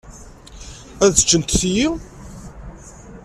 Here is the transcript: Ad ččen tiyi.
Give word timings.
Ad 1.05 1.13
ččen 1.23 1.41
tiyi. 1.49 1.87